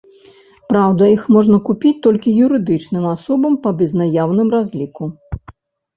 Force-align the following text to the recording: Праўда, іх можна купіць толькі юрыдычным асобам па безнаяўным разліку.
Праўда, 0.71 1.09
іх 1.15 1.27
можна 1.35 1.59
купіць 1.67 2.01
толькі 2.07 2.35
юрыдычным 2.45 3.07
асобам 3.13 3.53
па 3.67 3.77
безнаяўным 3.83 4.47
разліку. 4.59 5.03